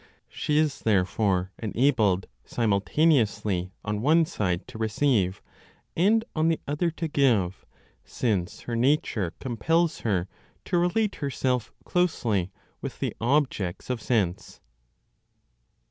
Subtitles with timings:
[0.31, 5.43] She is therefore enabled simultaneously on one side to receive,
[5.95, 7.67] and on the other to give,
[8.03, 10.27] since her nature compels her
[10.65, 12.51] to relate herself closely
[12.81, 14.59] with the objects of sense.